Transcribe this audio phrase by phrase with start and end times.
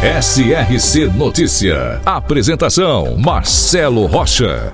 [0.00, 2.00] SRC Notícia.
[2.06, 4.72] Apresentação: Marcelo Rocha.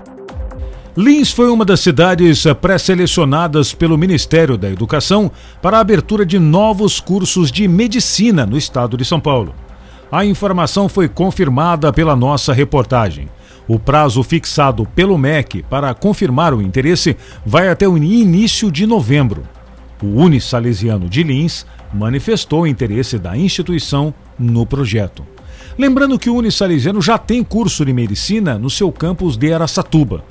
[0.94, 5.32] Lins foi uma das cidades pré-selecionadas pelo Ministério da Educação
[5.62, 9.54] para a abertura de novos cursos de medicina no estado de São Paulo.
[10.12, 13.30] A informação foi confirmada pela nossa reportagem.
[13.66, 19.44] O prazo fixado pelo MEC para confirmar o interesse vai até o início de novembro.
[20.02, 25.24] O Unisalesiano de Lins manifestou o interesse da instituição no projeto.
[25.78, 30.24] Lembrando que o Unisalesiano já tem curso de medicina no seu campus de Araçatuba.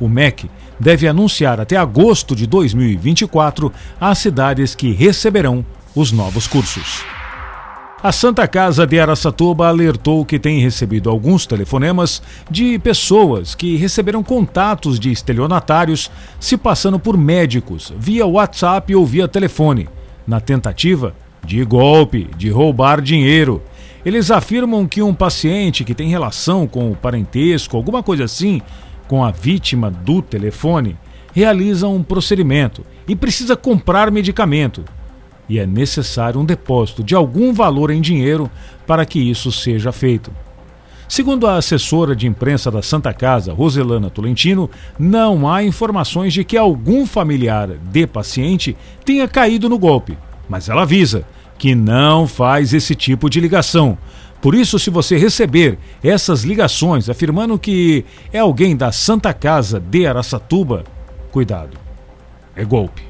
[0.00, 5.64] O MEC deve anunciar até agosto de 2024 as cidades que receberão
[5.94, 7.04] os novos cursos.
[8.02, 12.20] A Santa Casa de Araçatuba alertou que tem recebido alguns telefonemas
[12.50, 19.28] de pessoas que receberam contatos de estelionatários se passando por médicos via WhatsApp ou via
[19.28, 19.88] telefone,
[20.26, 23.62] na tentativa de golpe, de roubar dinheiro.
[24.04, 28.60] Eles afirmam que um paciente que tem relação com o parentesco, alguma coisa assim,
[29.08, 30.96] com a vítima do telefone,
[31.32, 34.84] realiza um procedimento e precisa comprar medicamento
[35.48, 38.50] e é necessário um depósito de algum valor em dinheiro
[38.86, 40.30] para que isso seja feito.
[41.12, 46.56] Segundo a assessora de imprensa da Santa Casa, Roselana Tolentino, não há informações de que
[46.56, 48.74] algum familiar de paciente
[49.04, 50.16] tenha caído no golpe,
[50.48, 51.26] mas ela avisa
[51.58, 53.98] que não faz esse tipo de ligação.
[54.40, 60.06] Por isso, se você receber essas ligações afirmando que é alguém da Santa Casa de
[60.06, 60.82] Araçatuba,
[61.30, 61.76] cuidado.
[62.56, 63.02] É golpe.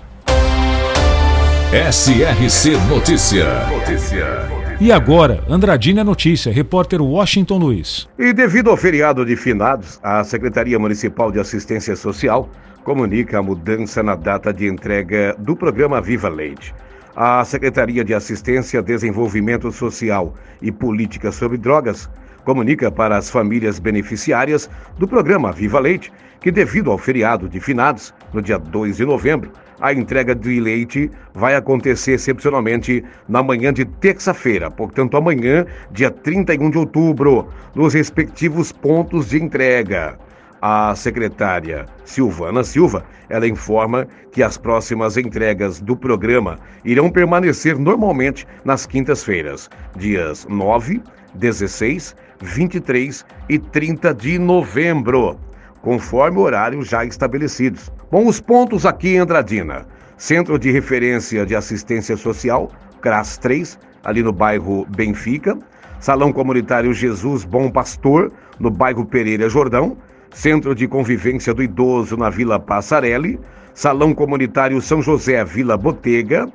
[1.71, 3.69] SRC Notícia.
[3.69, 4.62] Notícia.
[4.85, 8.09] E agora, Andradina Notícia, repórter Washington Luiz.
[8.19, 12.51] E devido ao feriado de finados, a Secretaria Municipal de Assistência Social
[12.83, 16.75] comunica a mudança na data de entrega do programa Viva Leite.
[17.15, 22.11] A Secretaria de Assistência, Desenvolvimento Social e Política sobre Drogas
[22.45, 28.13] comunica para as famílias beneficiárias do programa Viva Leite que, devido ao feriado de finados,
[28.33, 33.85] no dia 2 de novembro, a entrega de leite vai acontecer excepcionalmente na manhã de
[33.85, 40.17] terça-feira, portanto, amanhã, dia 31 de outubro, nos respectivos pontos de entrega.
[40.61, 48.47] A secretária Silvana Silva, ela informa que as próximas entregas do programa irão permanecer normalmente
[48.65, 51.03] nas quintas-feiras, dias 9,
[51.35, 55.37] 16, 23 e 30 de novembro
[55.83, 57.93] conforme o horário já estabelecidos.
[58.11, 59.85] Bom, os pontos aqui em Andradina.
[60.17, 62.71] Centro de Referência de Assistência Social,
[63.01, 65.59] CRAS 3, ali no bairro Benfica.
[65.99, 69.97] Salão Comunitário Jesus Bom Pastor, no bairro Pereira Jordão.
[70.31, 73.39] Centro de Convivência do Idoso, na Vila Passarelli.
[73.75, 76.49] Salão Comunitário São José, Vila Botega.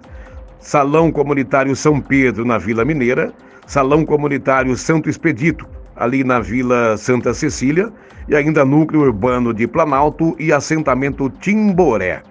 [0.59, 3.33] Salão Comunitário São Pedro, na Vila Mineira.
[3.67, 7.91] Salão Comunitário Santo Expedito, ali na Vila Santa Cecília,
[8.27, 12.21] e ainda núcleo urbano de Planalto e assentamento Timboré.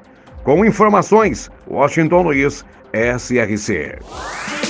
[0.45, 4.66] Com informações, Washington Luiz, SRC.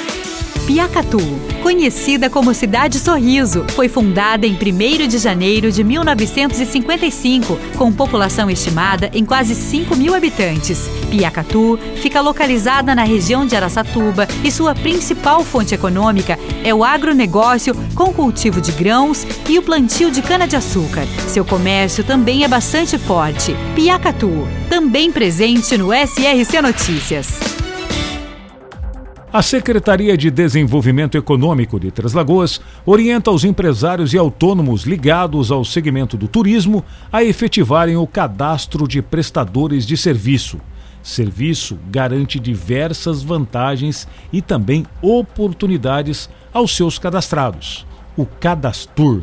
[0.67, 1.21] Piacatu,
[1.63, 9.09] conhecida como Cidade Sorriso, foi fundada em 1 de janeiro de 1955, com população estimada
[9.15, 10.91] em quase 5 mil habitantes.
[11.09, 17.73] Piacatu fica localizada na região de Araçatuba e sua principal fonte econômica é o agronegócio
[17.95, 21.07] com cultivo de grãos e o plantio de cana-de-açúcar.
[21.29, 23.55] Seu comércio também é bastante forte.
[23.77, 27.56] Piacatu, também presente no SRC Notícias.
[29.37, 35.63] A Secretaria de Desenvolvimento Econômico de Três Lagoas orienta os empresários e autônomos ligados ao
[35.63, 40.59] segmento do turismo a efetivarem o cadastro de prestadores de serviço.
[41.03, 47.87] Serviço garante diversas vantagens e também oportunidades aos seus cadastrados.
[48.17, 49.21] O Cadastur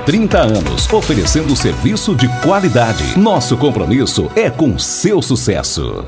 [0.05, 3.19] 30 anos, oferecendo serviço de qualidade.
[3.19, 6.05] Nosso compromisso é com seu sucesso.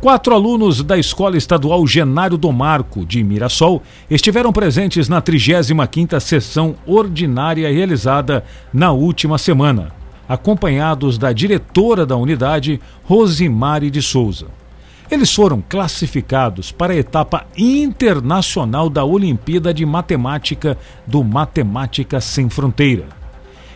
[0.00, 3.80] Quatro alunos da Escola Estadual Genário do Marco, de Mirassol,
[4.10, 9.92] estiveram presentes na 35ª sessão ordinária realizada na última semana,
[10.28, 14.46] acompanhados da diretora da unidade, Rosimari de Souza.
[15.10, 23.06] Eles foram classificados para a etapa internacional da Olimpíada de Matemática do Matemática Sem Fronteira.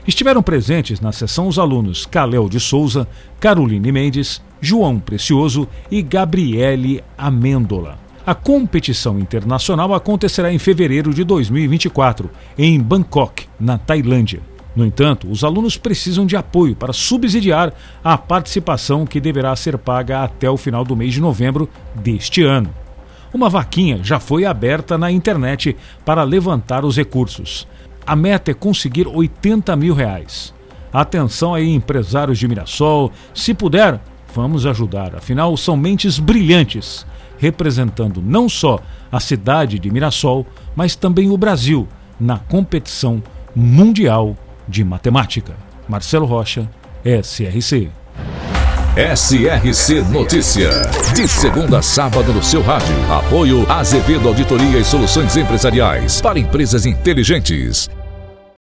[0.07, 3.07] Estiveram presentes na sessão os alunos Caléu de Souza,
[3.39, 7.99] Caroline Mendes, João Precioso e Gabriele Amêndola.
[8.27, 14.41] A competição internacional acontecerá em fevereiro de 2024, em Bangkok, na Tailândia.
[14.79, 20.23] No entanto, os alunos precisam de apoio para subsidiar a participação que deverá ser paga
[20.23, 22.73] até o final do mês de novembro deste ano.
[23.35, 27.67] Uma vaquinha já foi aberta na internet para levantar os recursos.
[28.07, 30.55] A meta é conseguir 80 mil reais.
[30.93, 34.01] Atenção aí, empresários de Mirassol, se puder,
[34.33, 35.17] vamos ajudar.
[35.17, 37.05] Afinal, são mentes brilhantes,
[37.37, 38.79] representando não só
[39.11, 40.47] a cidade de Mirassol,
[40.77, 41.89] mas também o Brasil
[42.21, 43.21] na competição
[43.57, 44.37] mundial
[44.69, 45.55] de Matemática.
[45.89, 46.69] Marcelo Rocha,
[47.05, 47.91] SRC.
[48.97, 50.71] SRC Notícia.
[51.15, 52.97] De segunda a sábado no seu rádio.
[53.11, 57.89] Apoio Azevedo Auditoria e Soluções Empresariais para empresas inteligentes.